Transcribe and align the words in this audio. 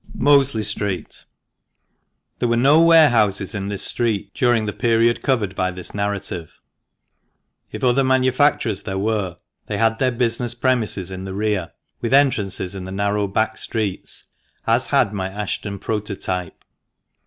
MOSLEY 0.15 0.63
STREET.— 0.63 1.25
There 2.39 2.49
were 2.49 2.57
no 2.57 2.81
warehouses 2.83 3.53
in 3.53 3.67
this 3.67 3.83
street 3.83 4.33
during 4.33 4.65
the 4.65 4.73
period 4.73 5.21
covered 5.21 5.53
by 5.53 5.69
this 5.69 5.93
narrative. 5.93 6.59
If 7.71 7.83
other 7.83 8.03
manufacturers 8.03 8.81
there 8.81 8.97
were, 8.97 9.37
they 9.67 9.77
had 9.77 9.99
their 9.99 10.09
business 10.11 10.55
premises 10.55 11.11
in 11.11 11.25
the 11.25 11.35
rear, 11.35 11.73
with 12.01 12.15
entrances 12.15 12.73
in 12.73 12.85
the 12.85 12.91
narrow 12.91 13.27
back 13.27 13.59
streets, 13.59 14.23
as 14.65 14.87
had 14.87 15.13
my 15.13 15.29
Ashton 15.29 15.77
prototype. 15.77 16.65